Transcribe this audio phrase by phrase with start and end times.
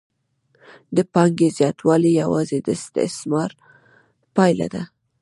[0.95, 3.51] د پانګې زیاتوالی یوازې د استثمار
[4.35, 4.83] پایله ده